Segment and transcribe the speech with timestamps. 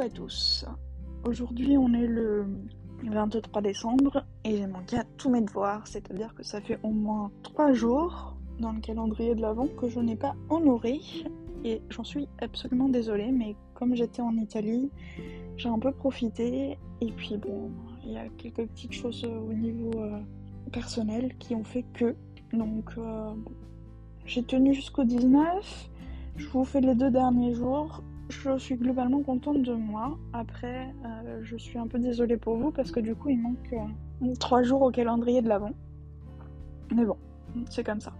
[0.00, 0.64] À tous.
[1.24, 2.46] Aujourd'hui, on est le
[3.04, 7.30] 23 décembre et j'ai manqué à tous mes devoirs, c'est-à-dire que ça fait au moins
[7.42, 11.00] 3 jours dans le calendrier de l'Avent que je n'ai pas honoré
[11.64, 14.90] et j'en suis absolument désolée, mais comme j'étais en Italie,
[15.56, 17.70] j'ai un peu profité et puis bon,
[18.04, 20.18] il y a quelques petites choses au niveau euh,
[20.72, 22.16] personnel qui ont fait que.
[22.54, 23.34] Donc, euh,
[24.24, 25.90] j'ai tenu jusqu'au 19.
[26.36, 28.02] Je vous fais les deux derniers jours.
[28.32, 30.18] Je suis globalement contente de moi.
[30.32, 33.74] Après, euh, je suis un peu désolée pour vous parce que du coup, il manque
[33.74, 35.72] euh, trois jours au calendrier de l'avant.
[36.94, 37.16] Mais bon,
[37.68, 38.12] c'est comme ça.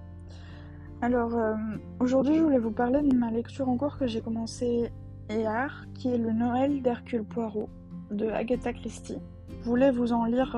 [1.00, 1.54] Alors, euh,
[1.98, 4.90] aujourd'hui, je voulais vous parler de ma lecture en cours que j'ai commencé
[5.30, 7.70] hier, qui est le Noël d'Hercule Poirot
[8.10, 9.18] de Agatha Christie.
[9.62, 10.54] Je voulais vous en lire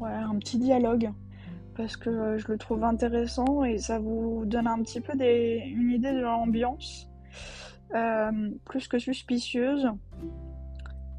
[0.00, 1.10] un petit dialogue
[1.76, 6.12] parce que je le trouve intéressant et ça vous donne un petit peu une idée
[6.12, 7.08] de l'ambiance,
[8.64, 9.88] plus que suspicieuse,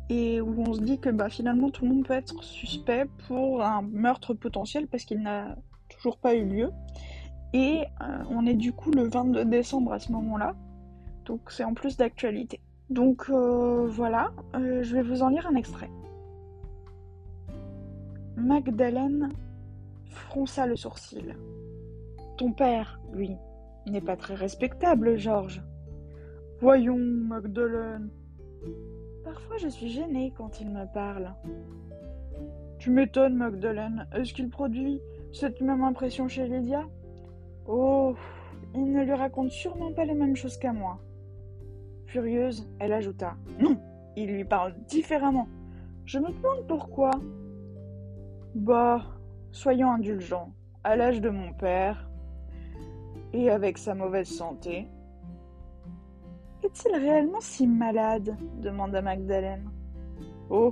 [0.10, 3.64] et où on se dit que bah, finalement tout le monde peut être suspect pour
[3.64, 5.56] un meurtre potentiel parce qu'il n'a
[5.90, 6.72] toujours pas eu lieu.
[7.54, 10.56] Et euh, on est du coup le 22 décembre à ce moment-là,
[11.26, 12.60] donc c'est en plus d'actualité.
[12.90, 15.90] Donc euh, voilà, je vais vous en lire un extrait.
[18.36, 19.30] Magdalene
[20.06, 21.36] fronça le sourcil.
[22.38, 23.36] Ton père, lui,
[23.86, 25.62] n'est pas très respectable, Georges.
[26.64, 28.10] Voyons, Magdalene.
[29.26, 31.34] Parfois je suis gênée quand il me parle.
[32.80, 34.08] Tu m'étonnes, Magdalene.
[34.14, 35.02] Est-ce qu'il produit
[35.34, 36.86] cette même impression chez Lydia?
[37.68, 38.16] Oh,
[38.74, 41.02] il ne lui raconte sûrement pas les mêmes choses qu'à moi.
[42.06, 43.78] Furieuse, elle ajouta Non,
[44.16, 45.50] il lui parle différemment.
[46.06, 47.12] Je me demande pourquoi.
[48.56, 49.02] Bah,
[49.52, 50.54] Soyons indulgents.
[50.86, 52.10] À l'âge de mon père,
[53.34, 54.88] et avec sa mauvaise santé.
[56.64, 58.38] Est-il réellement si malade?
[58.62, 59.70] demanda Magdalene.
[60.50, 60.72] Oh,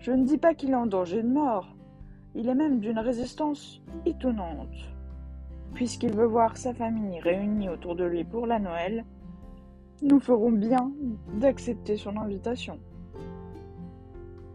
[0.00, 1.74] je ne dis pas qu'il est en danger de mort.
[2.34, 4.76] Il est même d'une résistance étonnante.
[5.72, 9.04] Puisqu'il veut voir sa famille réunie autour de lui pour la Noël,
[10.02, 10.92] nous ferons bien
[11.40, 12.78] d'accepter son invitation.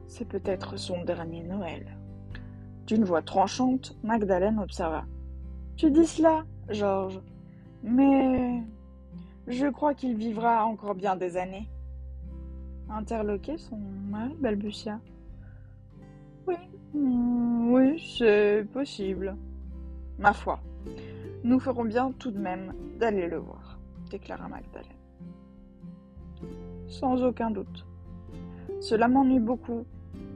[0.08, 1.98] C'est peut-être son dernier Noël.
[2.86, 5.06] D'une voix tranchante, Magdalene observa.
[5.78, 7.22] Tu dis cela, Georges,
[7.82, 8.62] mais
[9.52, 11.68] je crois qu'il vivra encore bien des années.
[12.90, 15.00] Interloqué, son mari balbutia.
[16.48, 16.56] Oui,
[16.94, 19.36] mm, oui, c'est possible.
[20.20, 20.60] Ma foi,
[21.44, 23.80] nous ferons bien tout de même d'aller le voir,
[24.10, 24.88] déclara Magdalene.
[26.88, 27.86] Sans aucun doute.
[28.80, 29.86] Cela m'ennuie beaucoup.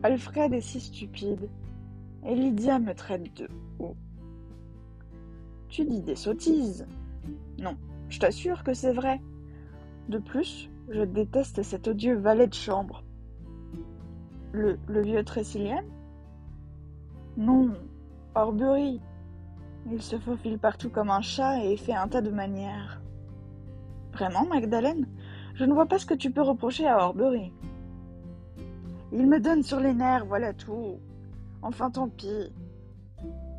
[0.03, 1.49] Alfred est si stupide.
[2.25, 3.47] Et Lydia me traite de
[3.79, 3.95] haut.
[5.69, 6.87] Tu dis des sottises.
[7.59, 7.77] Non,
[8.15, 9.19] je t'assure que c'est vrai.
[10.07, 13.03] De plus, je déteste cet odieux valet de chambre.
[14.53, 15.83] Le, vieux Tressilien
[17.35, 17.73] Non,
[18.33, 19.01] Orbury.
[19.91, 23.01] Il se faufile partout comme un chat et fait un tas de manières.
[24.13, 25.07] Vraiment, Magdalene
[25.55, 27.51] Je ne vois pas ce que tu peux reprocher à Orbury.
[29.11, 30.99] Il me donne sur les nerfs, voilà tout.
[31.61, 32.53] Enfin, tant pis.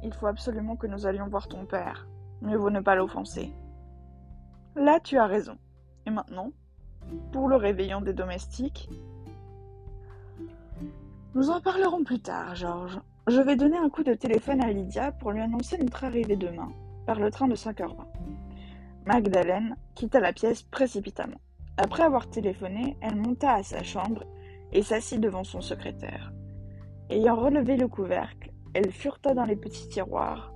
[0.03, 2.09] Il faut absolument que nous allions voir ton père.
[2.41, 3.53] Mieux vaut ne pas l'offenser.
[4.77, 5.57] Là, tu as raison.
[6.05, 6.53] Et maintenant,
[7.33, 8.91] pour le réveillon des domestiques,
[11.35, 13.01] nous en parlerons plus tard, Georges.
[13.27, 16.71] Je vais donner un coup de téléphone à Lydia pour lui annoncer notre arrivée demain,
[17.07, 18.05] par le train de 5h20.
[19.07, 21.41] Magdalene quitta la pièce précipitamment.
[21.79, 24.25] Après avoir téléphoné, elle monta à sa chambre
[24.73, 26.35] et s'assit devant son secrétaire.
[27.09, 30.53] Ayant relevé le couvercle, elle fureta dans les petits tiroirs,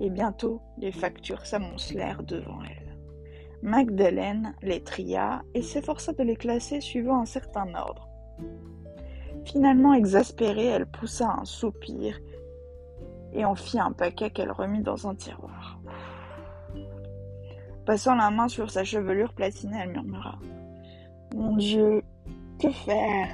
[0.00, 2.91] et bientôt les factures s'amoncelèrent devant elle.
[3.62, 8.08] Magdalene les tria et s'efforça de les classer suivant un certain ordre.
[9.44, 12.18] Finalement exaspérée, elle poussa un soupir
[13.32, 15.80] et en fit un paquet qu'elle remit dans un tiroir.
[17.86, 20.38] Passant la main sur sa chevelure platinée, elle murmura
[21.34, 22.02] Mon Dieu,
[22.60, 23.28] que faire